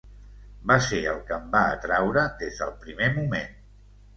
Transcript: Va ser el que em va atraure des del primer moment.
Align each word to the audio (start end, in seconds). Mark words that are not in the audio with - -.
Va 0.71 0.77
ser 0.85 1.01
el 1.11 1.19
que 1.27 1.35
em 1.37 1.45
va 1.57 1.61
atraure 1.75 2.25
des 2.43 2.59
del 2.63 2.75
primer 2.87 3.15
moment. 3.21 3.57